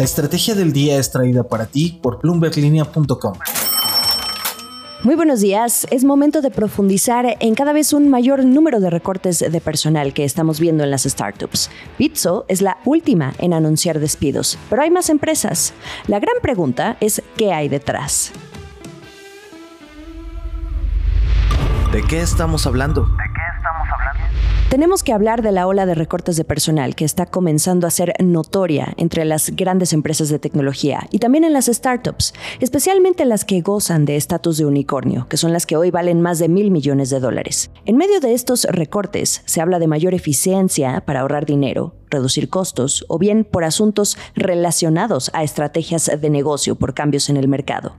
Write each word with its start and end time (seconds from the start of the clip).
La 0.00 0.04
estrategia 0.04 0.54
del 0.54 0.72
día 0.72 0.96
es 0.96 1.10
traída 1.10 1.42
para 1.42 1.66
ti 1.66 2.00
por 2.02 2.22
bloomberglinea.com. 2.22 3.34
Muy 5.02 5.14
buenos 5.14 5.42
días. 5.42 5.86
Es 5.90 6.04
momento 6.04 6.40
de 6.40 6.50
profundizar 6.50 7.36
en 7.38 7.54
cada 7.54 7.74
vez 7.74 7.92
un 7.92 8.08
mayor 8.08 8.42
número 8.46 8.80
de 8.80 8.88
recortes 8.88 9.40
de 9.40 9.60
personal 9.60 10.14
que 10.14 10.24
estamos 10.24 10.58
viendo 10.58 10.84
en 10.84 10.90
las 10.90 11.02
startups. 11.02 11.68
Pizzo 11.98 12.46
es 12.48 12.62
la 12.62 12.78
última 12.86 13.34
en 13.40 13.52
anunciar 13.52 14.00
despidos, 14.00 14.56
pero 14.70 14.80
hay 14.80 14.90
más 14.90 15.10
empresas. 15.10 15.74
La 16.06 16.18
gran 16.18 16.36
pregunta 16.40 16.96
es 17.00 17.22
qué 17.36 17.52
hay 17.52 17.68
detrás. 17.68 18.32
¿De 21.92 22.00
qué 22.04 22.22
estamos 22.22 22.66
hablando? 22.66 23.06
Tenemos 24.70 25.02
que 25.02 25.12
hablar 25.12 25.42
de 25.42 25.50
la 25.50 25.66
ola 25.66 25.84
de 25.84 25.96
recortes 25.96 26.36
de 26.36 26.44
personal 26.44 26.94
que 26.94 27.04
está 27.04 27.26
comenzando 27.26 27.88
a 27.88 27.90
ser 27.90 28.14
notoria 28.22 28.94
entre 28.98 29.24
las 29.24 29.50
grandes 29.56 29.92
empresas 29.92 30.28
de 30.28 30.38
tecnología 30.38 31.08
y 31.10 31.18
también 31.18 31.42
en 31.42 31.52
las 31.52 31.66
startups, 31.66 32.34
especialmente 32.60 33.24
las 33.24 33.44
que 33.44 33.62
gozan 33.62 34.04
de 34.04 34.14
estatus 34.14 34.58
de 34.58 34.66
unicornio, 34.66 35.26
que 35.28 35.38
son 35.38 35.52
las 35.52 35.66
que 35.66 35.76
hoy 35.76 35.90
valen 35.90 36.20
más 36.20 36.38
de 36.38 36.48
mil 36.48 36.70
millones 36.70 37.10
de 37.10 37.18
dólares. 37.18 37.72
En 37.84 37.96
medio 37.96 38.20
de 38.20 38.32
estos 38.32 38.62
recortes 38.62 39.42
se 39.44 39.60
habla 39.60 39.80
de 39.80 39.88
mayor 39.88 40.14
eficiencia 40.14 41.00
para 41.04 41.22
ahorrar 41.22 41.46
dinero, 41.46 41.96
reducir 42.08 42.48
costos 42.48 43.04
o 43.08 43.18
bien 43.18 43.42
por 43.42 43.64
asuntos 43.64 44.16
relacionados 44.36 45.32
a 45.34 45.42
estrategias 45.42 46.08
de 46.16 46.30
negocio 46.30 46.76
por 46.76 46.94
cambios 46.94 47.28
en 47.28 47.38
el 47.38 47.48
mercado. 47.48 47.96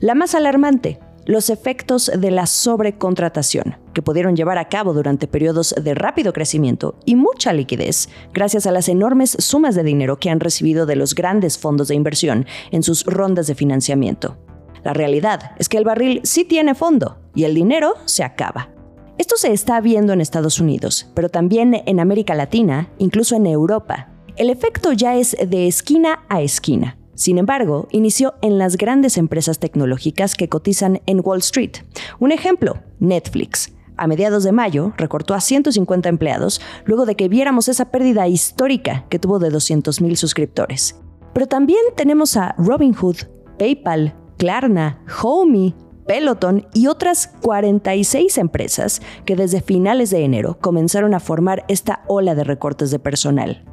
La 0.00 0.14
más 0.14 0.34
alarmante, 0.34 1.00
los 1.26 1.50
efectos 1.50 2.10
de 2.16 2.30
la 2.30 2.46
sobrecontratación, 2.46 3.76
que 3.92 4.02
pudieron 4.02 4.36
llevar 4.36 4.58
a 4.58 4.68
cabo 4.68 4.92
durante 4.92 5.26
periodos 5.26 5.74
de 5.80 5.94
rápido 5.94 6.32
crecimiento 6.32 6.96
y 7.04 7.16
mucha 7.16 7.52
liquidez, 7.52 8.08
gracias 8.32 8.66
a 8.66 8.72
las 8.72 8.88
enormes 8.88 9.36
sumas 9.38 9.74
de 9.74 9.82
dinero 9.82 10.18
que 10.18 10.30
han 10.30 10.40
recibido 10.40 10.86
de 10.86 10.96
los 10.96 11.14
grandes 11.14 11.58
fondos 11.58 11.88
de 11.88 11.94
inversión 11.94 12.46
en 12.70 12.82
sus 12.82 13.04
rondas 13.04 13.46
de 13.46 13.54
financiamiento. 13.54 14.36
La 14.82 14.92
realidad 14.92 15.52
es 15.58 15.68
que 15.68 15.78
el 15.78 15.84
barril 15.84 16.20
sí 16.24 16.44
tiene 16.44 16.74
fondo 16.74 17.18
y 17.34 17.44
el 17.44 17.54
dinero 17.54 17.94
se 18.04 18.22
acaba. 18.22 18.70
Esto 19.16 19.36
se 19.36 19.52
está 19.52 19.80
viendo 19.80 20.12
en 20.12 20.20
Estados 20.20 20.60
Unidos, 20.60 21.10
pero 21.14 21.28
también 21.28 21.82
en 21.86 22.00
América 22.00 22.34
Latina, 22.34 22.90
incluso 22.98 23.36
en 23.36 23.46
Europa. 23.46 24.10
El 24.36 24.50
efecto 24.50 24.92
ya 24.92 25.14
es 25.16 25.36
de 25.48 25.68
esquina 25.68 26.24
a 26.28 26.42
esquina 26.42 26.98
sin 27.14 27.38
embargo, 27.38 27.88
inició 27.90 28.34
en 28.42 28.58
las 28.58 28.76
grandes 28.76 29.18
empresas 29.18 29.58
tecnológicas 29.58 30.34
que 30.34 30.48
cotizan 30.48 31.00
en 31.06 31.20
Wall 31.22 31.38
Street. 31.38 31.72
Un 32.18 32.32
ejemplo, 32.32 32.78
Netflix. 32.98 33.72
A 33.96 34.06
mediados 34.08 34.42
de 34.42 34.50
mayo 34.50 34.92
recortó 34.96 35.34
a 35.34 35.40
150 35.40 36.08
empleados 36.08 36.60
luego 36.84 37.06
de 37.06 37.14
que 37.14 37.28
viéramos 37.28 37.68
esa 37.68 37.90
pérdida 37.90 38.26
histórica 38.26 39.06
que 39.08 39.20
tuvo 39.20 39.38
de 39.38 39.50
200.000 39.50 40.16
suscriptores. 40.16 41.00
Pero 41.32 41.46
también 41.46 41.80
tenemos 41.96 42.36
a 42.36 42.54
Robinhood, 42.58 43.16
PayPal, 43.58 44.14
Klarna, 44.36 45.00
Homey, 45.22 45.74
Peloton 46.06 46.66
y 46.74 46.88
otras 46.88 47.28
46 47.40 48.36
empresas 48.38 49.00
que 49.24 49.36
desde 49.36 49.60
finales 49.60 50.10
de 50.10 50.24
enero 50.24 50.58
comenzaron 50.60 51.14
a 51.14 51.20
formar 51.20 51.64
esta 51.68 52.02
ola 52.08 52.34
de 52.34 52.44
recortes 52.44 52.90
de 52.90 52.98
personal. 52.98 53.64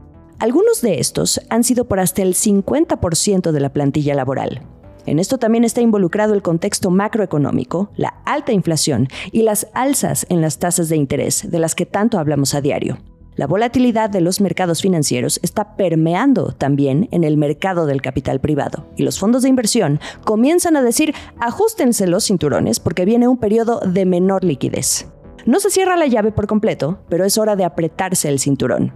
Algunos 0.41 0.81
de 0.81 0.99
estos 0.99 1.39
han 1.49 1.63
sido 1.63 1.85
por 1.85 1.99
hasta 1.99 2.23
el 2.23 2.33
50% 2.33 3.51
de 3.51 3.59
la 3.59 3.69
plantilla 3.69 4.15
laboral. 4.15 4.63
En 5.05 5.19
esto 5.19 5.37
también 5.37 5.63
está 5.63 5.81
involucrado 5.81 6.33
el 6.33 6.41
contexto 6.41 6.89
macroeconómico, 6.89 7.91
la 7.95 8.15
alta 8.25 8.51
inflación 8.51 9.07
y 9.31 9.43
las 9.43 9.67
alzas 9.75 10.25
en 10.29 10.41
las 10.41 10.57
tasas 10.57 10.89
de 10.89 10.95
interés 10.95 11.51
de 11.51 11.59
las 11.59 11.75
que 11.75 11.85
tanto 11.85 12.17
hablamos 12.17 12.55
a 12.55 12.61
diario. 12.61 12.97
La 13.35 13.45
volatilidad 13.45 14.09
de 14.09 14.21
los 14.21 14.41
mercados 14.41 14.81
financieros 14.81 15.39
está 15.43 15.75
permeando 15.75 16.53
también 16.53 17.07
en 17.11 17.23
el 17.23 17.37
mercado 17.37 17.85
del 17.85 18.01
capital 18.01 18.39
privado 18.39 18.87
y 18.97 19.03
los 19.03 19.19
fondos 19.19 19.43
de 19.43 19.49
inversión 19.49 19.99
comienzan 20.25 20.75
a 20.75 20.81
decir 20.81 21.13
ajustense 21.39 22.07
los 22.07 22.25
cinturones 22.25 22.79
porque 22.79 23.05
viene 23.05 23.27
un 23.27 23.37
periodo 23.37 23.79
de 23.81 24.07
menor 24.07 24.43
liquidez. 24.43 25.07
No 25.45 25.59
se 25.59 25.69
cierra 25.69 25.97
la 25.97 26.07
llave 26.07 26.31
por 26.31 26.47
completo, 26.47 26.97
pero 27.09 27.25
es 27.25 27.37
hora 27.37 27.55
de 27.55 27.63
apretarse 27.63 28.27
el 28.27 28.39
cinturón. 28.39 28.91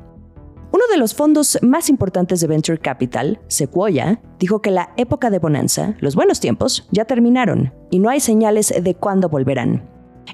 Uno 0.75 0.83
de 0.91 0.97
los 0.97 1.15
fondos 1.15 1.57
más 1.61 1.87
importantes 1.87 2.41
de 2.41 2.47
Venture 2.47 2.77
Capital, 2.77 3.39
Sequoia, 3.47 4.19
dijo 4.39 4.61
que 4.61 4.71
la 4.71 4.89
época 4.97 5.29
de 5.29 5.39
bonanza, 5.39 5.95
los 6.01 6.15
buenos 6.15 6.41
tiempos, 6.41 6.85
ya 6.91 7.05
terminaron 7.05 7.73
y 7.91 7.99
no 7.99 8.09
hay 8.09 8.19
señales 8.19 8.73
de 8.83 8.93
cuándo 8.93 9.29
volverán. 9.29 9.89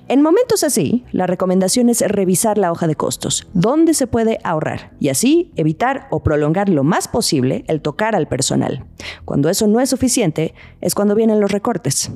En 0.08 0.24
momentos 0.24 0.64
así, 0.64 1.06
la 1.12 1.28
recomendación 1.28 1.90
es 1.90 2.02
revisar 2.02 2.58
la 2.58 2.72
hoja 2.72 2.88
de 2.88 2.96
costos, 2.96 3.48
dónde 3.54 3.94
se 3.94 4.08
puede 4.08 4.40
ahorrar, 4.44 4.96
y 5.00 5.10
así 5.10 5.52
evitar 5.58 6.08
o 6.10 6.24
prolongar 6.24 6.70
lo 6.70 6.84
más 6.84 7.08
posible 7.08 7.64
el 7.68 7.84
tocar 7.84 8.16
al 8.16 8.28
personal. 8.28 8.88
Cuando 9.26 9.48
eso 9.48 9.68
no 9.68 9.80
es 9.80 9.92
suficiente, 9.92 10.56
es 10.82 10.96
cuando 10.96 11.14
vienen 11.14 11.40
los 11.40 11.52
recortes. 11.52 12.12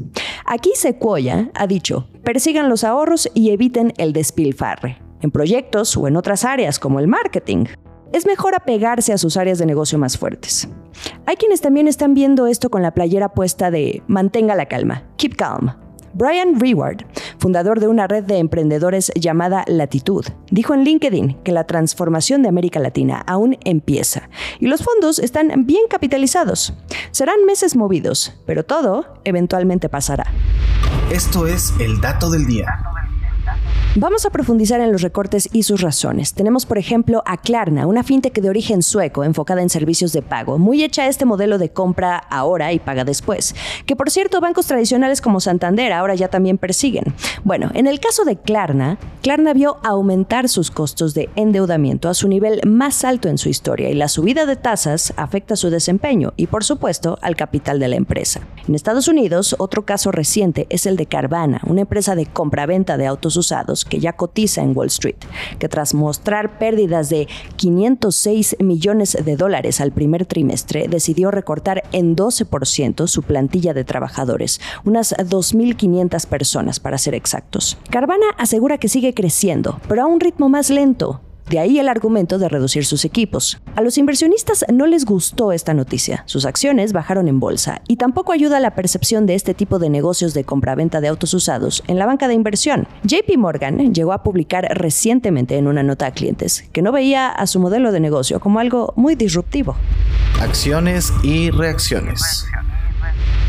Aquí 0.47 0.71
Sequoia 0.73 1.51
ha 1.53 1.67
dicho, 1.67 2.09
persigan 2.23 2.69
los 2.69 2.83
ahorros 2.83 3.29
y 3.35 3.51
eviten 3.51 3.93
el 3.97 4.13
despilfarre, 4.13 4.97
en 5.21 5.29
proyectos 5.29 5.95
o 5.95 6.07
en 6.07 6.17
otras 6.17 6.43
áreas 6.43 6.79
como 6.79 6.99
el 6.99 7.07
marketing 7.07 7.65
es 8.15 8.25
mejor 8.25 8.55
apegarse 8.55 9.11
a 9.11 9.17
sus 9.17 9.35
áreas 9.35 9.57
de 9.59 9.65
negocio 9.65 9.99
más 9.99 10.17
fuertes. 10.17 10.69
Hay 11.25 11.35
quienes 11.35 11.59
también 11.59 11.89
están 11.89 12.13
viendo 12.13 12.47
esto 12.47 12.69
con 12.69 12.81
la 12.81 12.93
playera 12.93 13.27
puesta 13.27 13.71
de 13.71 14.03
mantenga 14.07 14.55
la 14.55 14.67
calma, 14.67 15.03
keep 15.17 15.35
calm. 15.35 15.73
Brian 16.13 16.57
Reward, 16.57 17.03
fundador 17.39 17.81
de 17.81 17.89
una 17.89 18.07
red 18.07 18.23
de 18.23 18.37
emprendedores 18.37 19.11
llamada 19.15 19.65
Latitud, 19.67 20.25
dijo 20.49 20.73
en 20.73 20.85
LinkedIn 20.85 21.41
que 21.43 21.51
la 21.51 21.65
transformación 21.65 22.41
de 22.41 22.47
América 22.47 22.79
Latina 22.79 23.21
aún 23.27 23.57
empieza 23.65 24.29
y 24.61 24.67
los 24.67 24.81
fondos 24.81 25.19
están 25.19 25.65
bien 25.65 25.83
capitalizados. 25.89 26.73
Serán 27.11 27.43
meses 27.45 27.75
movidos, 27.75 28.33
pero 28.45 28.63
todo 28.63 29.19
eventualmente 29.25 29.89
pasará. 29.89 30.31
Esto 31.11 31.47
es 31.47 31.73
el 31.81 31.99
dato 31.99 32.29
del 32.29 32.45
día. 32.45 32.94
Vamos 33.97 34.25
a 34.25 34.29
profundizar 34.29 34.81
en 34.81 34.91
los 34.91 35.03
recortes 35.03 35.47
y 35.53 35.63
sus 35.63 35.79
razones. 35.79 36.33
Tenemos, 36.33 36.65
por 36.65 36.77
ejemplo, 36.77 37.23
a 37.25 37.37
Klarna, 37.37 37.87
una 37.87 38.03
fintech 38.03 38.41
de 38.41 38.49
origen 38.49 38.83
sueco 38.83 39.23
enfocada 39.23 39.61
en 39.61 39.69
servicios 39.69 40.11
de 40.11 40.21
pago, 40.21 40.57
muy 40.57 40.83
hecha 40.83 41.03
a 41.03 41.07
este 41.07 41.23
modelo 41.23 41.57
de 41.57 41.69
compra 41.69 42.17
ahora 42.17 42.73
y 42.73 42.79
paga 42.79 43.05
después, 43.05 43.55
que 43.85 43.95
por 43.95 44.11
cierto 44.11 44.41
bancos 44.41 44.67
tradicionales 44.67 45.21
como 45.21 45.39
Santander 45.39 45.93
ahora 45.93 46.13
ya 46.13 46.27
también 46.27 46.57
persiguen. 46.57 47.05
Bueno, 47.45 47.71
en 47.73 47.87
el 47.87 48.01
caso 48.01 48.25
de 48.25 48.35
Klarna, 48.35 48.97
Klarna 49.21 49.53
vio 49.53 49.77
aumentar 49.81 50.49
sus 50.49 50.71
costos 50.71 51.13
de 51.13 51.29
endeudamiento 51.37 52.09
a 52.09 52.15
su 52.15 52.27
nivel 52.27 52.59
más 52.67 53.05
alto 53.05 53.29
en 53.29 53.37
su 53.37 53.47
historia 53.47 53.89
y 53.89 53.93
la 53.93 54.09
subida 54.09 54.45
de 54.45 54.57
tasas 54.57 55.13
afecta 55.15 55.55
su 55.55 55.69
desempeño 55.69 56.33
y 56.35 56.47
por 56.47 56.65
supuesto 56.65 57.17
al 57.21 57.37
capital 57.37 57.79
de 57.79 57.87
la 57.87 57.95
empresa. 57.95 58.41
En 58.67 58.75
Estados 58.75 59.07
Unidos, 59.07 59.55
otro 59.57 59.85
caso 59.85 60.11
reciente 60.11 60.67
es 60.69 60.85
el 60.85 60.97
de 60.97 61.05
Carvana, 61.05 61.61
una 61.65 61.81
empresa 61.81 62.15
de 62.15 62.25
compra-venta 62.25 62.97
de 62.97 63.07
autos 63.07 63.37
usados 63.37 63.84
que 63.89 63.99
ya 63.99 64.13
cotiza 64.13 64.61
en 64.61 64.75
Wall 64.75 64.87
Street, 64.87 65.15
que 65.59 65.69
tras 65.69 65.93
mostrar 65.93 66.57
pérdidas 66.57 67.09
de 67.09 67.27
506 67.57 68.57
millones 68.59 69.17
de 69.23 69.35
dólares 69.35 69.81
al 69.81 69.91
primer 69.91 70.25
trimestre, 70.25 70.87
decidió 70.87 71.31
recortar 71.31 71.83
en 71.91 72.15
12% 72.15 73.07
su 73.07 73.23
plantilla 73.23 73.73
de 73.73 73.83
trabajadores, 73.83 74.59
unas 74.83 75.15
2.500 75.15 76.27
personas 76.27 76.79
para 76.79 76.97
ser 76.97 77.15
exactos. 77.15 77.77
Carvana 77.89 78.27
asegura 78.37 78.77
que 78.77 78.89
sigue 78.89 79.13
creciendo, 79.13 79.79
pero 79.87 80.03
a 80.03 80.07
un 80.07 80.19
ritmo 80.19 80.49
más 80.49 80.69
lento, 80.69 81.21
de 81.49 81.59
ahí 81.59 81.79
el 81.79 81.87
argumento 81.87 82.37
de 82.37 82.49
reducir 82.49 82.85
sus 82.85 83.05
equipos. 83.05 83.59
A 83.75 83.81
los 83.81 83.97
inversionistas 83.97 84.65
no 84.71 84.87
les 84.87 85.05
gustó 85.05 85.51
esta 85.51 85.73
noticia. 85.73 86.23
Sus 86.25 86.45
acciones 86.45 86.93
bajaron 86.93 87.27
en 87.27 87.39
bolsa 87.39 87.81
y 87.87 87.97
tampoco 87.97 88.31
ayuda 88.31 88.59
la 88.59 88.75
percepción 88.75 89.25
de 89.25 89.35
este 89.35 89.53
tipo 89.53 89.79
de 89.79 89.89
negocios 89.89 90.33
de 90.33 90.43
compraventa 90.43 91.01
de 91.01 91.07
autos 91.07 91.33
usados 91.33 91.83
en 91.87 91.99
la 91.99 92.05
banca 92.05 92.27
de 92.27 92.33
inversión. 92.33 92.87
JP 93.03 93.37
Morgan 93.37 93.93
llegó 93.93 94.13
a 94.13 94.23
publicar 94.23 94.67
recientemente 94.71 95.57
en 95.57 95.67
una 95.67 95.83
nota 95.83 96.07
a 96.07 96.11
clientes 96.11 96.67
que 96.71 96.81
no 96.81 96.91
veía 96.91 97.29
a 97.29 97.47
su 97.47 97.59
modelo 97.59 97.91
de 97.91 97.99
negocio 97.99 98.39
como 98.39 98.59
algo 98.59 98.93
muy 98.95 99.15
disruptivo. 99.15 99.75
Acciones 100.39 101.13
y 101.23 101.51
reacciones. 101.51 102.45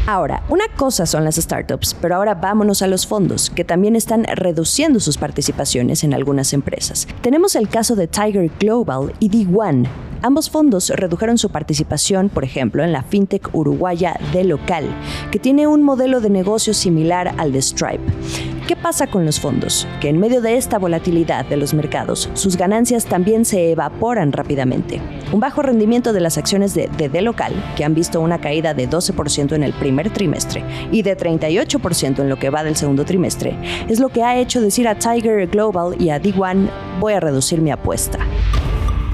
Ahora, 0.09 0.45
una 0.49 0.69
cosa 0.69 1.05
son 1.05 1.25
las 1.25 1.35
startups, 1.35 1.97
pero 2.01 2.15
ahora 2.15 2.37
vámonos 2.37 2.81
a 2.81 2.87
los 2.87 3.09
fondos, 3.09 3.51
que 3.51 3.65
también 3.65 3.97
están 3.97 4.23
reduciendo 4.23 5.01
sus 5.01 5.19
participaciones 5.19 6.05
en 6.05 6.15
algunas 6.15 6.53
empresas. 6.53 7.09
Tenemos 7.23 7.57
el 7.57 7.69
caso 7.69 7.97
de 7.97 8.07
Tiger 8.07 8.49
Global 8.61 9.13
y 9.19 9.29
D1. 9.29 9.89
Ambos 10.23 10.49
fondos 10.49 10.91
redujeron 10.91 11.39
su 11.39 11.51
participación, 11.51 12.29
por 12.29 12.45
ejemplo, 12.45 12.85
en 12.85 12.93
la 12.93 13.03
fintech 13.03 13.53
uruguaya 13.53 14.17
de 14.33 14.45
local, 14.45 14.89
que 15.33 15.41
tiene 15.41 15.67
un 15.67 15.83
modelo 15.83 16.21
de 16.21 16.31
negocio 16.31 16.73
similar 16.73 17.35
al 17.37 17.51
de 17.51 17.61
Stripe. 17.61 18.56
¿Qué 18.67 18.75
pasa 18.75 19.07
con 19.07 19.25
los 19.25 19.39
fondos? 19.39 19.87
Que 20.01 20.09
en 20.09 20.19
medio 20.19 20.41
de 20.41 20.57
esta 20.57 20.81
volatilidad 20.81 21.45
de 21.47 21.57
los 21.57 21.73
mercados, 21.73 22.29
sus 22.35 22.57
ganancias 22.57 23.07
también 23.07 23.45
se 23.45 23.71
evaporan 23.71 24.33
rápidamente. 24.33 25.01
Un 25.31 25.39
bajo 25.39 25.63
rendimiento 25.63 26.13
de 26.13 26.19
las 26.19 26.37
acciones 26.37 26.75
de 26.75 26.89
DD 26.89 27.23
local, 27.23 27.53
que 27.77 27.85
han 27.85 27.95
visto 27.95 28.21
una 28.21 28.41
caída 28.41 28.75
de 28.75 28.91
12% 28.91 29.53
en 29.53 29.63
el 29.63 29.73
primer 29.73 30.11
trimestre 30.11 30.65
y 30.91 31.03
de 31.03 31.17
38% 31.17 32.19
en 32.19 32.29
lo 32.29 32.41
que 32.41 32.51
va 32.51 32.65
del 32.65 32.75
segundo 32.75 33.05
trimestre, 33.05 33.57
es 33.89 34.01
lo 34.01 34.09
que 34.09 34.25
ha 34.25 34.37
hecho 34.37 34.61
decir 34.61 34.89
a 34.89 34.99
Tiger 34.99 35.47
Global 35.47 35.95
y 36.01 36.11
a 36.11 36.21
D1 36.21 36.69
voy 36.99 37.13
a 37.13 37.21
reducir 37.21 37.61
mi 37.61 37.71
apuesta. 37.71 38.19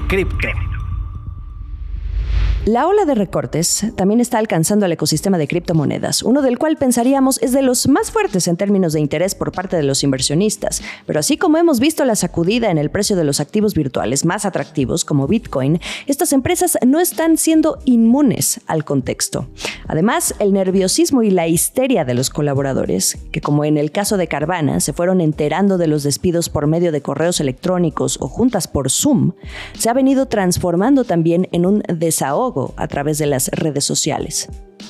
Cripto. 0.07 0.47
La 2.65 2.87
ola 2.87 3.03
de 3.03 3.13
recortes 3.13 3.87
también 3.97 4.21
está 4.21 4.37
alcanzando 4.37 4.85
el 4.85 4.93
ecosistema 4.93 5.37
de 5.37 5.49
criptomonedas, 5.49 6.23
uno 6.23 6.41
del 6.41 6.57
cual 6.57 6.77
pensaríamos 6.77 7.37
es 7.41 7.51
de 7.51 7.61
los 7.61 7.89
más 7.89 8.09
fuertes 8.09 8.47
en 8.47 8.55
términos 8.55 8.93
de 8.93 9.01
interés 9.01 9.35
por 9.35 9.51
parte 9.51 9.75
de 9.75 9.83
los 9.83 10.01
inversionistas. 10.01 10.81
Pero 11.05 11.19
así 11.19 11.35
como 11.35 11.57
hemos 11.57 11.81
visto 11.81 12.05
la 12.05 12.15
sacudida 12.15 12.71
en 12.71 12.77
el 12.77 12.89
precio 12.89 13.17
de 13.17 13.25
los 13.25 13.41
activos 13.41 13.73
virtuales 13.73 14.23
más 14.23 14.45
atractivos 14.45 15.03
como 15.03 15.27
Bitcoin, 15.27 15.81
estas 16.07 16.31
empresas 16.31 16.77
no 16.87 17.01
están 17.01 17.35
siendo 17.35 17.79
inmunes 17.83 18.61
al 18.65 18.85
contexto. 18.85 19.45
Además, 19.85 20.33
el 20.39 20.53
nerviosismo 20.53 21.21
y 21.21 21.31
la 21.31 21.49
histeria 21.49 22.05
de 22.05 22.13
los 22.13 22.29
colaboradores, 22.29 23.17
que 23.33 23.41
como 23.41 23.65
en 23.65 23.77
el 23.77 23.91
caso 23.91 24.15
de 24.15 24.29
Carvana, 24.29 24.79
se 24.79 24.93
fueron 24.93 25.19
enterando 25.19 25.77
de 25.77 25.87
los 25.87 26.03
despidos 26.03 26.47
por 26.47 26.67
medio 26.67 26.93
de 26.93 27.01
correos 27.01 27.41
electrónicos 27.41 28.17
o 28.21 28.29
juntas 28.29 28.69
por 28.69 28.89
Zoom, 28.89 29.33
se 29.77 29.89
ha 29.89 29.93
venido 29.93 30.27
transformando 30.27 31.03
también 31.03 31.49
en 31.51 31.65
un 31.65 31.83
desahogo 31.93 32.52
a 32.77 32.87
través 32.87 33.17
de 33.17 33.25
las 33.25 33.49
redes 33.49 33.85
sociales. 33.85 34.49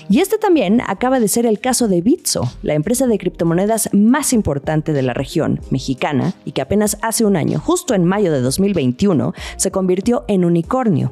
Y 0.10 0.20
este 0.20 0.38
también 0.38 0.82
acaba 0.86 1.20
de 1.20 1.28
ser 1.28 1.46
el 1.46 1.60
caso 1.60 1.88
de 1.88 2.02
Bitso, 2.02 2.52
la 2.62 2.74
empresa 2.74 3.08
de 3.08 3.18
criptomonedas 3.18 3.90
más 3.94 4.34
importante 4.34 4.92
de 4.92 5.02
la 5.02 5.14
región 5.14 5.62
mexicana 5.70 6.34
y 6.46 6.52
que 6.52 6.62
apenas 6.62 6.98
hace 7.02 7.26
un 7.26 7.36
año, 7.36 7.60
justo 7.60 7.94
en 7.94 8.06
mayo 8.06 8.32
de 8.32 8.42
2021, 8.42 9.34
se 9.56 9.72
convirtió 9.72 10.26
en 10.28 10.46
unicornio. 10.46 11.12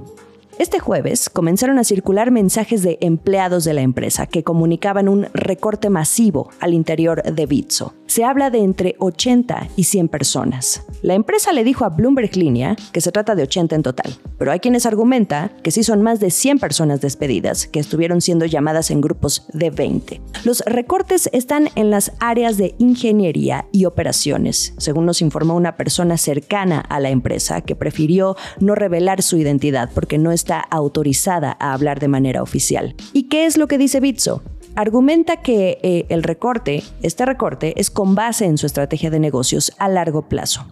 Este 0.60 0.80
jueves 0.80 1.30
comenzaron 1.30 1.80
a 1.80 1.84
circular 1.84 2.30
mensajes 2.30 2.84
de 2.84 2.98
empleados 3.02 3.64
de 3.64 3.74
la 3.74 3.82
empresa 3.82 4.26
que 4.28 4.44
comunicaban 4.44 5.08
un 5.08 5.28
recorte 5.34 5.90
masivo 5.90 6.50
al 6.60 6.74
interior 6.74 7.24
de 7.24 7.46
Bitso. 7.46 7.94
Se 8.06 8.26
habla 8.26 8.50
de 8.50 8.60
entre 8.60 8.96
80 9.00 9.70
y 9.78 9.86
100 9.86 10.10
personas. 10.10 10.84
La 11.02 11.14
empresa 11.14 11.54
le 11.54 11.64
dijo 11.64 11.86
a 11.86 11.90
Bloomberg 11.90 12.36
Línea 12.36 12.76
que 12.92 13.02
se 13.02 13.12
trata 13.12 13.36
de 13.36 13.44
80 13.44 13.76
en 13.76 13.84
total, 13.84 14.14
pero 14.38 14.52
hay 14.52 14.60
quienes 14.60 14.86
argumentan 14.86 15.52
que 15.64 15.72
sí 15.72 15.84
son 15.84 16.02
más 16.02 16.20
de 16.20 16.30
100 16.30 16.60
personas 16.60 17.00
despedidas, 17.00 17.68
que 17.68 17.80
estuvieron 17.80 18.20
siendo 18.22 18.46
llamadas 18.46 18.92
en 18.92 19.02
grupos 19.02 19.48
de 19.54 19.70
20. 19.70 20.22
Los 20.44 20.62
recortes 20.66 21.30
están 21.32 21.70
en 21.76 21.90
las 21.90 22.12
áreas 22.20 22.58
de 22.58 22.76
ingeniería 22.78 23.68
y 23.72 23.86
operaciones, 23.86 24.74
según 24.78 25.06
nos 25.06 25.22
informó 25.22 25.56
una 25.56 25.78
persona 25.78 26.18
cercana 26.18 26.82
a 26.82 27.00
la 27.00 27.10
empresa 27.10 27.62
que 27.62 27.76
prefirió 27.76 28.36
no 28.60 28.76
revelar 28.76 29.22
su 29.22 29.38
identidad 29.38 29.90
porque 29.94 30.18
no 30.18 30.32
está 30.42 30.60
autorizada 30.60 31.56
a 31.60 31.74
hablar 31.74 32.00
de 32.00 32.08
manera 32.08 32.42
oficial. 32.42 32.96
¿Y 33.14 33.24
qué 33.30 33.46
es 33.46 33.58
lo 33.58 33.68
que 33.68 33.78
dice 33.78 34.00
Bitso? 34.00 34.42
Argumenta 34.76 35.38
que 35.38 35.78
eh, 35.84 36.06
el 36.10 36.24
recorte, 36.24 36.84
este 37.04 37.26
recorte, 37.26 37.80
es 37.80 37.92
con 37.92 38.16
base 38.16 38.46
en 38.46 38.58
su 38.58 38.66
estrategia 38.66 39.12
de 39.12 39.20
negocios 39.20 39.72
a 39.78 39.88
largo 39.88 40.28
plazo. 40.28 40.66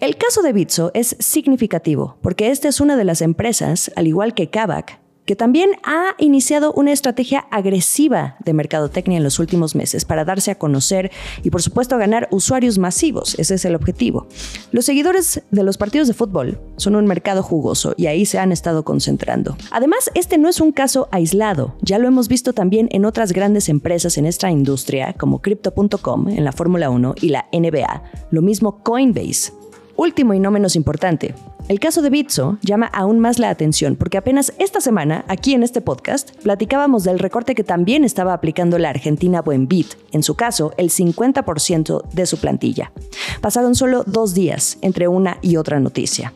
El 0.00 0.16
caso 0.16 0.42
de 0.42 0.52
Bitso 0.52 0.90
es 0.94 1.16
significativo 1.20 2.16
porque 2.22 2.50
esta 2.50 2.68
es 2.68 2.80
una 2.80 2.96
de 2.96 3.04
las 3.04 3.22
empresas, 3.22 3.92
al 3.94 4.08
igual 4.08 4.34
que 4.34 4.50
Kavak, 4.50 5.01
que 5.24 5.36
también 5.36 5.70
ha 5.84 6.14
iniciado 6.18 6.72
una 6.72 6.92
estrategia 6.92 7.46
agresiva 7.50 8.36
de 8.44 8.52
mercadotecnia 8.52 9.18
en 9.18 9.24
los 9.24 9.38
últimos 9.38 9.74
meses 9.74 10.04
para 10.04 10.24
darse 10.24 10.50
a 10.50 10.58
conocer 10.58 11.10
y 11.42 11.50
por 11.50 11.62
supuesto 11.62 11.98
ganar 11.98 12.28
usuarios 12.30 12.78
masivos. 12.78 13.38
Ese 13.38 13.54
es 13.54 13.64
el 13.64 13.74
objetivo. 13.74 14.26
Los 14.72 14.84
seguidores 14.84 15.42
de 15.50 15.62
los 15.62 15.78
partidos 15.78 16.08
de 16.08 16.14
fútbol 16.14 16.60
son 16.76 16.96
un 16.96 17.06
mercado 17.06 17.42
jugoso 17.42 17.94
y 17.96 18.06
ahí 18.06 18.26
se 18.26 18.38
han 18.38 18.52
estado 18.52 18.84
concentrando. 18.84 19.56
Además, 19.70 20.10
este 20.14 20.38
no 20.38 20.48
es 20.48 20.60
un 20.60 20.72
caso 20.72 21.08
aislado. 21.12 21.76
Ya 21.82 21.98
lo 21.98 22.08
hemos 22.08 22.28
visto 22.28 22.52
también 22.52 22.88
en 22.90 23.04
otras 23.04 23.32
grandes 23.32 23.68
empresas 23.68 24.18
en 24.18 24.26
esta 24.26 24.50
industria 24.50 25.12
como 25.14 25.40
Crypto.com 25.40 26.28
en 26.28 26.44
la 26.44 26.52
Fórmula 26.52 26.90
1 26.90 27.14
y 27.20 27.28
la 27.28 27.46
NBA. 27.52 28.02
Lo 28.30 28.42
mismo 28.42 28.82
Coinbase. 28.82 29.52
Último 29.96 30.34
y 30.34 30.40
no 30.40 30.50
menos 30.50 30.74
importante, 30.74 31.34
el 31.72 31.80
caso 31.80 32.02
de 32.02 32.10
Bitso 32.10 32.58
llama 32.60 32.84
aún 32.84 33.18
más 33.18 33.38
la 33.38 33.48
atención 33.48 33.96
porque 33.96 34.18
apenas 34.18 34.52
esta 34.58 34.82
semana, 34.82 35.24
aquí 35.26 35.54
en 35.54 35.62
este 35.62 35.80
podcast, 35.80 36.30
platicábamos 36.42 37.02
del 37.02 37.18
recorte 37.18 37.54
que 37.54 37.64
también 37.64 38.04
estaba 38.04 38.34
aplicando 38.34 38.78
la 38.78 38.90
Argentina 38.90 39.40
Buenbit, 39.40 39.94
en 40.12 40.22
su 40.22 40.34
caso, 40.34 40.74
el 40.76 40.90
50% 40.90 42.10
de 42.10 42.26
su 42.26 42.36
plantilla. 42.36 42.92
Pasaron 43.40 43.74
solo 43.74 44.04
dos 44.06 44.34
días 44.34 44.76
entre 44.82 45.08
una 45.08 45.38
y 45.40 45.56
otra 45.56 45.80
noticia. 45.80 46.34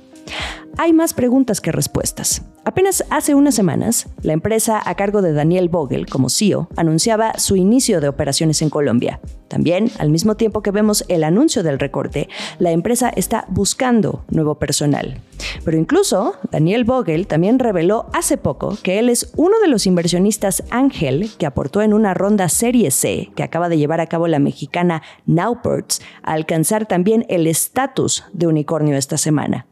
Hay 0.78 0.93
más 0.93 1.14
preguntas 1.14 1.62
que 1.62 1.73
respuestas. 1.73 2.43
Apenas 2.64 3.02
hace 3.08 3.34
unas 3.34 3.55
semanas, 3.55 4.08
la 4.23 4.34
empresa 4.34 4.82
a 4.84 4.94
cargo 4.94 5.23
de 5.23 5.32
Daniel 5.32 5.70
Vogel 5.70 6.06
como 6.06 6.28
CEO 6.28 6.69
anunciaba 6.76 7.38
su 7.38 7.56
inicio 7.56 8.00
de 8.02 8.08
operaciones 8.08 8.61
en 8.61 8.69
Colombia. 8.69 9.20
También, 9.49 9.90
al 9.99 10.11
mismo 10.11 10.34
tiempo 10.34 10.62
que 10.62 10.73
vemos 10.73 11.05
el 11.08 11.25
anuncio 11.25 11.62
del 11.62 11.78
recorte, 11.78 12.28
la 12.58 12.73
empresa 12.73 13.08
está 13.08 13.46
buscando 13.49 14.25
nuevo 14.28 14.56
personal. 14.56 15.23
Pero 15.64 15.78
incluso, 15.78 16.34
Daniel 16.50 16.84
Vogel 16.84 17.26
también 17.26 17.58
reveló 17.58 18.06
hace 18.12 18.37
poco 18.37 18.76
que 18.82 18.99
él 18.99 19.08
es 19.08 19.32
uno 19.37 19.58
de 19.61 19.69
los 19.69 19.87
inversionistas 19.87 20.62
ángel 20.70 21.31
que 21.38 21.46
aportó 21.46 21.81
en 21.81 21.94
una 21.94 22.12
ronda 22.12 22.49
Serie 22.49 22.90
C 22.90 23.31
que 23.34 23.43
acaba 23.43 23.69
de 23.69 23.78
llevar 23.78 24.00
a 24.00 24.08
cabo 24.08 24.28
la 24.28 24.40
mexicana 24.40 25.02
Nowports 25.25 26.02
a 26.23 26.32
alcanzar 26.32 26.87
también 26.87 27.25
el 27.28 27.46
estatus 27.46 28.25
de 28.32 28.46
unicornio 28.46 28.96
esta 28.96 29.17
semana. 29.17 29.67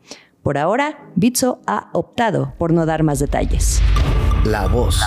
Por 0.45 0.59
ahora, 0.59 0.99
Bitso 1.15 1.61
ha 1.67 1.89
optado 1.95 2.53
por 2.59 2.71
no 2.71 2.85
dar 2.85 3.03
más 3.03 3.19
detalles. 3.19 3.81
La 4.45 4.67
voz. 4.67 5.01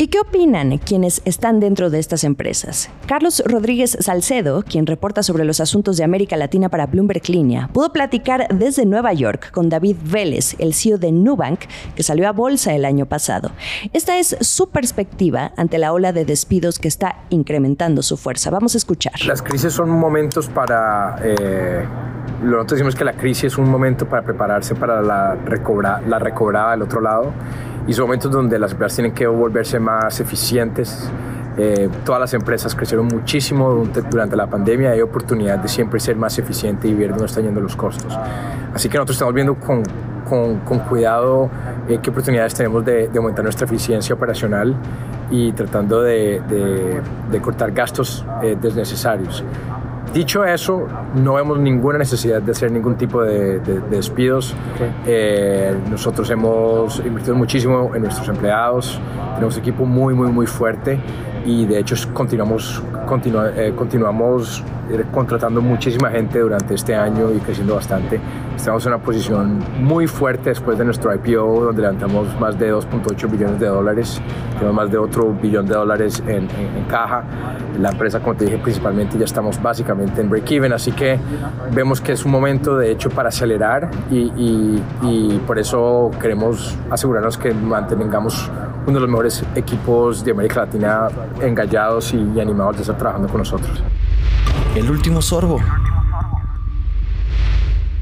¿Y 0.00 0.08
qué 0.08 0.18
opinan 0.18 0.78
quienes 0.78 1.20
están 1.26 1.60
dentro 1.60 1.90
de 1.90 1.98
estas 1.98 2.24
empresas? 2.24 2.88
Carlos 3.06 3.42
Rodríguez 3.44 3.98
Salcedo, 4.00 4.62
quien 4.62 4.86
reporta 4.86 5.22
sobre 5.22 5.44
los 5.44 5.60
asuntos 5.60 5.98
de 5.98 6.04
América 6.04 6.38
Latina 6.38 6.70
para 6.70 6.86
Bloomberg 6.86 7.28
Línea, 7.28 7.68
pudo 7.74 7.92
platicar 7.92 8.48
desde 8.48 8.86
Nueva 8.86 9.12
York 9.12 9.50
con 9.50 9.68
David 9.68 9.98
Vélez, 10.02 10.56
el 10.58 10.72
CEO 10.72 10.96
de 10.96 11.12
Nubank, 11.12 11.64
que 11.94 12.02
salió 12.02 12.26
a 12.30 12.32
bolsa 12.32 12.72
el 12.72 12.86
año 12.86 13.04
pasado. 13.04 13.50
Esta 13.92 14.16
es 14.16 14.38
su 14.40 14.70
perspectiva 14.70 15.52
ante 15.58 15.76
la 15.76 15.92
ola 15.92 16.14
de 16.14 16.24
despidos 16.24 16.78
que 16.78 16.88
está 16.88 17.16
incrementando 17.28 18.02
su 18.02 18.16
fuerza. 18.16 18.48
Vamos 18.48 18.74
a 18.76 18.78
escuchar. 18.78 19.12
Las 19.26 19.42
crisis 19.42 19.74
son 19.74 19.90
momentos 19.90 20.48
para... 20.48 21.18
Eh, 21.22 21.84
nosotros 22.42 22.78
decimos 22.78 22.94
que 22.94 23.04
la 23.04 23.12
crisis 23.12 23.44
es 23.52 23.58
un 23.58 23.68
momento 23.68 24.08
para 24.08 24.22
prepararse 24.22 24.74
para 24.74 25.02
la, 25.02 25.34
recobra, 25.34 26.00
la 26.08 26.18
recobrada 26.18 26.70
del 26.70 26.80
otro 26.80 27.02
lado 27.02 27.34
y 27.86 27.92
son 27.92 28.04
momentos 28.04 28.30
donde 28.30 28.58
las 28.58 28.72
empresas 28.72 28.96
tienen 28.96 29.14
que 29.14 29.26
volverse 29.26 29.80
más 29.80 30.20
eficientes. 30.20 31.10
Eh, 31.56 31.88
todas 32.04 32.20
las 32.20 32.32
empresas 32.32 32.74
crecieron 32.74 33.06
muchísimo 33.06 33.84
durante, 34.10 34.36
la 34.36 34.46
pandemia, 34.46 34.90
hay 34.92 35.00
oportunidad 35.02 35.58
de 35.58 35.68
siempre 35.68 35.98
ser 36.00 36.16
más 36.16 36.38
eficiente 36.38 36.88
y 36.88 36.94
ver 36.94 37.10
dónde 37.10 37.26
están 37.26 37.44
yendo 37.44 37.60
los 37.60 37.76
costos. 37.76 38.16
Así 38.72 38.88
que 38.88 38.96
nosotros 38.96 39.16
estamos 39.16 39.34
viendo 39.34 39.56
con, 39.56 39.82
con, 40.28 40.78
cuidado 40.80 41.50
eh, 41.88 41.98
qué 42.00 42.10
oportunidades 42.10 42.54
tenemos 42.54 42.84
de, 42.84 43.08
de, 43.08 43.18
aumentar 43.18 43.42
nuestra 43.42 43.66
eficiencia 43.66 44.14
operacional 44.14 44.76
y 45.30 45.52
tratando 45.52 46.02
de, 46.02 46.40
de, 47.30 47.40
cortar 47.40 47.72
gastos 47.72 48.24
eh, 48.42 48.56
desnecesarios. 48.60 49.44
Dicho 50.14 50.44
eso, 50.44 50.88
no 51.14 51.34
vemos 51.34 51.60
ninguna 51.60 51.98
necesidad 51.98 52.42
de 52.42 52.50
hacer 52.50 52.72
ningún 52.72 52.96
tipo 52.96 53.22
de, 53.22 53.60
despidos. 53.90 54.54
Eh, 55.06 55.72
nosotros 55.88 56.28
hemos 56.30 56.98
invertido 56.98 57.36
muchísimo 57.36 57.92
en 57.94 58.02
nuestros 58.02 58.28
empleados, 58.28 59.00
tenemos 59.34 59.54
un 59.54 59.60
equipo 59.60 59.84
muy, 59.84 60.14
muy, 60.14 60.32
muy 60.32 60.46
fuerte 60.46 60.98
y 61.44 61.66
de 61.66 61.78
hecho 61.78 61.96
continuamos, 62.12 62.82
eh, 63.56 63.72
continuamos 63.76 64.62
contratando 65.12 65.60
muchísima 65.60 66.10
gente 66.10 66.40
durante 66.40 66.74
este 66.74 66.94
año 66.94 67.30
y 67.32 67.38
creciendo 67.38 67.76
bastante. 67.76 68.20
Estamos 68.56 68.84
en 68.86 68.92
una 68.92 69.02
posición 69.02 69.58
muy 69.80 70.06
fuerte 70.06 70.50
después 70.50 70.76
de 70.78 70.84
nuestro 70.84 71.14
IPO, 71.14 71.64
donde 71.64 71.82
levantamos 71.82 72.38
más 72.40 72.58
de 72.58 72.72
2.8 72.72 73.30
billones 73.30 73.60
de 73.60 73.66
dólares, 73.66 74.20
tenemos 74.54 74.74
más 74.74 74.90
de 74.90 74.98
otro 74.98 75.32
billón 75.32 75.66
de 75.66 75.74
dólares 75.74 76.22
en, 76.26 76.48
caja. 76.88 77.24
La 77.80 77.90
empresa, 77.90 78.20
como 78.20 78.34
te 78.34 78.46
dije, 78.46 78.58
principalmente 78.58 79.16
ya 79.16 79.24
estamos 79.24 79.62
básicamente 79.62 80.20
en 80.20 80.28
break-even, 80.28 80.72
así 80.72 80.92
que 80.92 81.18
vemos 81.72 82.00
que 82.00 82.12
es 82.12 82.24
un 82.24 82.32
momento 82.32 82.76
de 82.76 82.90
hecho 82.90 83.10
para 83.10 83.28
acelerar 83.28 83.90
y, 84.10 84.82
y 85.02 85.40
por 85.46 85.58
eso 85.58 86.10
queremos 86.20 86.76
asegurarnos 86.90 87.38
que 87.38 87.54
mantengamos 87.54 88.50
uno 88.86 88.94
de 88.94 89.00
los 89.00 89.08
mejores 89.08 89.44
equipos 89.54 90.24
de 90.24 90.32
América 90.32 90.60
Latina 90.60 91.08
engallados 91.40 92.12
y 92.14 92.40
animados 92.40 92.76
de 92.76 92.82
estar 92.82 92.96
trabajando 92.98 93.28
con 93.28 93.38
nosotros. 93.38 93.82
El 94.74 94.90
último 94.90 95.20
sorbo. 95.22 95.58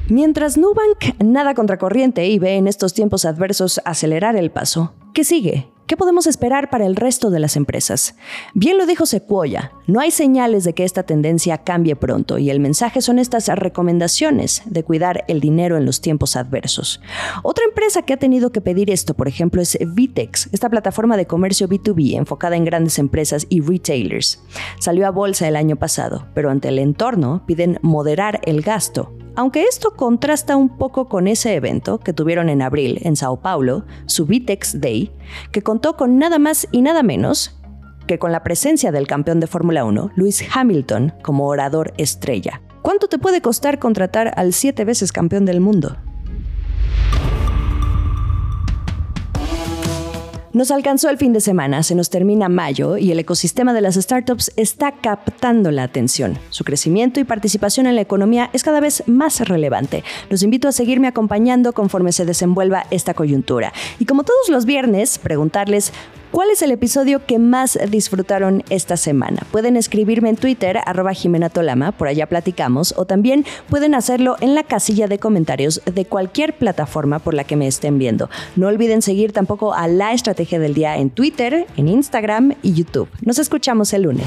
Mientras 0.08 0.56
Nubank 0.56 1.22
nada 1.22 1.54
contracorriente 1.54 2.26
y 2.26 2.38
ve 2.38 2.56
en 2.56 2.66
estos 2.66 2.94
tiempos 2.94 3.24
adversos 3.24 3.80
acelerar 3.84 4.36
el 4.36 4.50
paso, 4.50 4.94
¿qué 5.12 5.24
sigue? 5.24 5.68
¿Qué 5.88 5.96
podemos 5.96 6.26
esperar 6.26 6.68
para 6.68 6.84
el 6.84 6.96
resto 6.96 7.30
de 7.30 7.40
las 7.40 7.56
empresas? 7.56 8.14
Bien 8.52 8.76
lo 8.76 8.84
dijo 8.84 9.06
Sequoia, 9.06 9.72
no 9.86 10.00
hay 10.00 10.10
señales 10.10 10.64
de 10.64 10.74
que 10.74 10.84
esta 10.84 11.04
tendencia 11.04 11.64
cambie 11.64 11.96
pronto 11.96 12.36
y 12.36 12.50
el 12.50 12.60
mensaje 12.60 13.00
son 13.00 13.18
estas 13.18 13.48
recomendaciones 13.48 14.60
de 14.66 14.84
cuidar 14.84 15.24
el 15.28 15.40
dinero 15.40 15.78
en 15.78 15.86
los 15.86 16.02
tiempos 16.02 16.36
adversos. 16.36 17.00
Otra 17.42 17.64
empresa 17.64 18.02
que 18.02 18.12
ha 18.12 18.18
tenido 18.18 18.52
que 18.52 18.60
pedir 18.60 18.90
esto, 18.90 19.14
por 19.14 19.28
ejemplo, 19.28 19.62
es 19.62 19.78
Vitex, 19.80 20.50
esta 20.52 20.68
plataforma 20.68 21.16
de 21.16 21.26
comercio 21.26 21.70
B2B 21.70 22.18
enfocada 22.18 22.56
en 22.56 22.66
grandes 22.66 22.98
empresas 22.98 23.46
y 23.48 23.62
retailers. 23.62 24.42
Salió 24.80 25.06
a 25.06 25.10
bolsa 25.10 25.48
el 25.48 25.56
año 25.56 25.76
pasado, 25.76 26.26
pero 26.34 26.50
ante 26.50 26.68
el 26.68 26.80
entorno 26.80 27.44
piden 27.46 27.78
moderar 27.80 28.42
el 28.44 28.60
gasto 28.60 29.17
aunque 29.38 29.62
esto 29.62 29.92
contrasta 29.94 30.56
un 30.56 30.68
poco 30.68 31.08
con 31.08 31.28
ese 31.28 31.54
evento 31.54 32.00
que 32.00 32.12
tuvieron 32.12 32.48
en 32.48 32.60
abril 32.60 32.98
en 33.02 33.14
Sao 33.14 33.40
Paulo, 33.40 33.84
su 34.06 34.26
Vitex 34.26 34.80
Day, 34.80 35.12
que 35.52 35.62
contó 35.62 35.96
con 35.96 36.18
nada 36.18 36.40
más 36.40 36.66
y 36.72 36.82
nada 36.82 37.04
menos 37.04 37.56
que 38.08 38.18
con 38.18 38.32
la 38.32 38.42
presencia 38.42 38.90
del 38.90 39.06
campeón 39.06 39.38
de 39.38 39.46
Fórmula 39.46 39.84
1, 39.84 40.10
Lewis 40.16 40.44
Hamilton, 40.52 41.14
como 41.22 41.46
orador 41.46 41.94
estrella. 41.98 42.62
¿Cuánto 42.82 43.06
te 43.06 43.18
puede 43.18 43.40
costar 43.40 43.78
contratar 43.78 44.32
al 44.34 44.52
siete 44.52 44.84
veces 44.84 45.12
campeón 45.12 45.44
del 45.44 45.60
mundo? 45.60 45.96
Nos 50.54 50.70
alcanzó 50.70 51.10
el 51.10 51.18
fin 51.18 51.34
de 51.34 51.42
semana, 51.42 51.82
se 51.82 51.94
nos 51.94 52.08
termina 52.08 52.48
mayo 52.48 52.96
y 52.96 53.12
el 53.12 53.18
ecosistema 53.18 53.74
de 53.74 53.82
las 53.82 53.96
startups 53.96 54.50
está 54.56 54.92
captando 54.92 55.70
la 55.70 55.82
atención. 55.82 56.38
Su 56.48 56.64
crecimiento 56.64 57.20
y 57.20 57.24
participación 57.24 57.86
en 57.86 57.96
la 57.96 58.00
economía 58.00 58.48
es 58.54 58.62
cada 58.62 58.80
vez 58.80 59.02
más 59.06 59.40
relevante. 59.46 60.04
Los 60.30 60.42
invito 60.42 60.66
a 60.66 60.72
seguirme 60.72 61.06
acompañando 61.06 61.74
conforme 61.74 62.12
se 62.12 62.24
desenvuelva 62.24 62.86
esta 62.90 63.12
coyuntura. 63.12 63.74
Y 63.98 64.06
como 64.06 64.24
todos 64.24 64.48
los 64.48 64.64
viernes, 64.64 65.18
preguntarles 65.18 65.92
¿Cuál 66.30 66.50
es 66.50 66.60
el 66.60 66.72
episodio 66.72 67.24
que 67.24 67.38
más 67.38 67.78
disfrutaron 67.88 68.62
esta 68.68 68.98
semana? 68.98 69.46
Pueden 69.50 69.76
escribirme 69.76 70.28
en 70.28 70.36
Twitter, 70.36 70.78
arroba 70.84 71.14
Jimena 71.14 71.48
Tolama, 71.48 71.92
por 71.92 72.06
allá 72.06 72.26
platicamos, 72.26 72.92
o 72.98 73.06
también 73.06 73.46
pueden 73.70 73.94
hacerlo 73.94 74.36
en 74.40 74.54
la 74.54 74.62
casilla 74.62 75.08
de 75.08 75.18
comentarios 75.18 75.80
de 75.86 76.04
cualquier 76.04 76.54
plataforma 76.54 77.18
por 77.18 77.32
la 77.32 77.44
que 77.44 77.56
me 77.56 77.66
estén 77.66 77.98
viendo. 77.98 78.28
No 78.56 78.66
olviden 78.66 79.00
seguir 79.00 79.32
tampoco 79.32 79.72
a 79.72 79.88
La 79.88 80.12
Estrategia 80.12 80.58
del 80.58 80.74
Día 80.74 80.98
en 80.98 81.08
Twitter, 81.08 81.66
en 81.78 81.88
Instagram 81.88 82.56
y 82.62 82.74
YouTube. 82.74 83.08
Nos 83.22 83.38
escuchamos 83.38 83.94
el 83.94 84.02
lunes. 84.02 84.26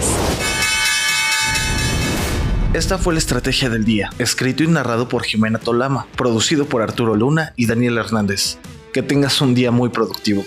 Esta 2.74 2.98
fue 2.98 3.14
la 3.14 3.20
Estrategia 3.20 3.70
del 3.70 3.86
Día, 3.86 4.10
escrito 4.18 4.64
y 4.64 4.68
narrado 4.68 5.08
por 5.08 5.24
Jimena 5.24 5.60
Tolama, 5.60 6.08
producido 6.16 6.66
por 6.66 6.82
Arturo 6.82 7.16
Luna 7.16 7.54
y 7.58 7.68
Daniel 7.68 8.00
Hernández. 8.00 8.58
Que 8.92 9.04
tengas 9.04 9.40
un 9.40 9.54
día 9.54 9.70
muy 9.70 9.90
productivo. 9.90 10.44